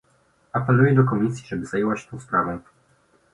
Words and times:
Apeluję 0.51 0.95
do 0.95 1.03
Komisji, 1.03 1.47
żeby 1.47 1.65
zajęła 1.65 1.97
się 1.97 2.11
ta 2.11 2.19
sprawą 2.19 2.59